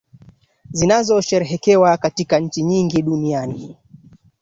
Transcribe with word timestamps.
zinazosheherekewa 0.71 1.97
katika 1.97 2.39
nchi 2.39 2.63
nyingi 2.63 3.01
duniani 3.01 3.77